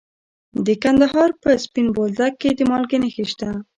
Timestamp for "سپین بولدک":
1.63-2.33